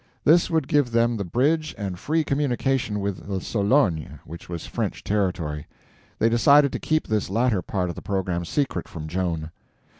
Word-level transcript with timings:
This 0.23 0.49
would 0.49 0.67
give 0.67 0.89
them 0.93 1.17
the 1.17 1.23
bridge 1.23 1.75
and 1.77 1.99
free 1.99 2.23
communication 2.23 3.01
with 3.01 3.27
the 3.27 3.39
Sologne, 3.39 4.19
which 4.25 4.49
was 4.49 4.65
French 4.65 5.03
territory. 5.03 5.67
They 6.17 6.27
decided 6.27 6.71
to 6.71 6.79
keep 6.79 7.05
this 7.05 7.29
latter 7.29 7.61
part 7.61 7.87
of 7.89 7.93
the 7.93 8.01
program 8.01 8.43
secret 8.43 8.87
from 8.87 9.07
Joan. 9.07 9.51